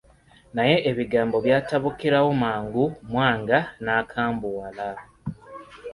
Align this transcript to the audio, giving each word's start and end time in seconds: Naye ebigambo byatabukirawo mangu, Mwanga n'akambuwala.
Naye 0.55 0.75
ebigambo 0.89 1.35
byatabukirawo 1.45 2.29
mangu, 2.43 2.85
Mwanga 3.09 3.59
n'akambuwala. 3.83 4.87